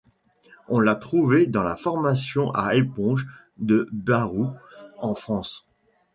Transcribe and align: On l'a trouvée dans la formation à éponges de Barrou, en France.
On 0.67 0.79
l'a 0.79 0.95
trouvée 0.95 1.45
dans 1.45 1.61
la 1.61 1.75
formation 1.75 2.49
à 2.55 2.73
éponges 2.73 3.27
de 3.59 3.87
Barrou, 3.91 4.49
en 4.97 5.13
France. 5.13 5.67